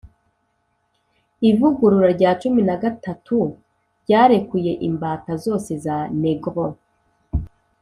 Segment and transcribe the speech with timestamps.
[1.49, 3.37] ivugurura rya cumi na gatatu
[4.03, 6.65] ryarekuye imbata zose za negro.